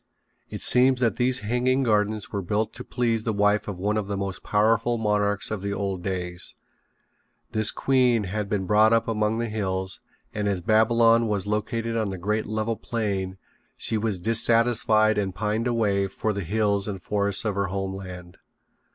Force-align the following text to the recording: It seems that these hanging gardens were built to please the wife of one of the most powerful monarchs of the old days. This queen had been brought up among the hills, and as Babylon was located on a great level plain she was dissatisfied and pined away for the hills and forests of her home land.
It 0.49 0.61
seems 0.61 0.99
that 1.01 1.17
these 1.17 1.41
hanging 1.41 1.83
gardens 1.83 2.31
were 2.31 2.41
built 2.41 2.73
to 2.73 2.83
please 2.83 3.23
the 3.23 3.31
wife 3.33 3.67
of 3.67 3.77
one 3.77 3.97
of 3.97 4.07
the 4.07 4.17
most 4.17 4.41
powerful 4.41 4.97
monarchs 4.97 5.51
of 5.51 5.61
the 5.61 5.73
old 5.73 6.01
days. 6.01 6.55
This 7.51 7.69
queen 7.69 8.23
had 8.23 8.49
been 8.49 8.65
brought 8.65 8.93
up 8.93 9.07
among 9.07 9.37
the 9.37 9.47
hills, 9.47 9.99
and 10.33 10.47
as 10.47 10.59
Babylon 10.59 11.27
was 11.27 11.45
located 11.45 11.97
on 11.97 12.11
a 12.11 12.17
great 12.17 12.47
level 12.47 12.75
plain 12.77 13.37
she 13.77 13.95
was 13.95 14.17
dissatisfied 14.17 15.19
and 15.19 15.35
pined 15.35 15.67
away 15.67 16.07
for 16.07 16.33
the 16.33 16.41
hills 16.41 16.87
and 16.87 16.99
forests 16.99 17.45
of 17.45 17.53
her 17.53 17.67
home 17.67 17.93
land. 17.93 18.39